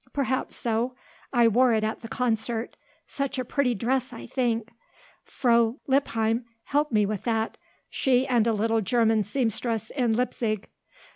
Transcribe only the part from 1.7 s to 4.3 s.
it at the concert, such a pretty dress, I